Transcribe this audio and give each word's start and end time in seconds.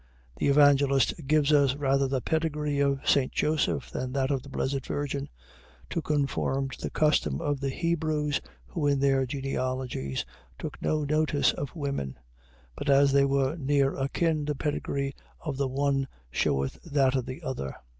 .The 0.37 0.47
Evangelist 0.47 1.13
gives 1.27 1.53
us 1.53 1.75
rather 1.75 2.07
the 2.07 2.21
pedigree 2.21 2.79
of 2.79 3.07
St. 3.07 3.31
Joseph, 3.31 3.91
than 3.91 4.13
that 4.13 4.31
of 4.31 4.41
the 4.41 4.49
blessed 4.49 4.83
Virgin, 4.87 5.29
to 5.91 6.01
conform 6.01 6.69
to 6.69 6.81
the 6.81 6.89
custom 6.89 7.39
of 7.39 7.59
the 7.59 7.69
Hebrews, 7.69 8.41
who 8.65 8.87
in 8.87 8.99
their 8.99 9.27
genealogies 9.27 10.25
took 10.57 10.81
no 10.81 11.03
notice 11.03 11.53
of 11.53 11.75
women; 11.75 12.17
but 12.75 12.89
as 12.89 13.11
they 13.11 13.25
were 13.25 13.55
near 13.57 13.93
akin, 13.95 14.45
the 14.45 14.55
pedigree 14.55 15.13
of 15.39 15.57
the 15.57 15.67
one 15.67 16.07
sheweth 16.31 16.79
that 16.83 17.13
of 17.15 17.27
the 17.27 17.43
other. 17.43 17.75